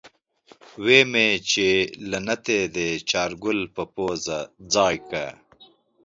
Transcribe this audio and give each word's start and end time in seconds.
وی 0.83 0.99
مې 1.11 1.27
چې 1.51 1.67
له 2.09 2.17
نتې 2.27 2.59
دې 2.75 2.89
چارګل 3.09 3.59
پۀ 3.73 3.83
پوزه 3.93 4.39
ځای 4.73 4.95
که۔ 5.09 5.25